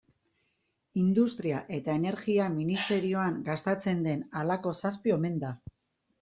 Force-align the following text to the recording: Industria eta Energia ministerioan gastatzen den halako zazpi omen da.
Industria 1.01 1.59
eta 1.77 1.97
Energia 2.01 2.47
ministerioan 2.55 3.37
gastatzen 3.51 4.03
den 4.09 4.27
halako 4.43 4.75
zazpi 4.85 5.17
omen 5.21 5.39
da. 5.47 5.55